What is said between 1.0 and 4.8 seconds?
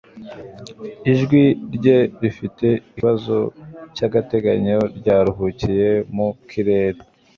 Ijwi rye rifite ikibazo cyagateganyo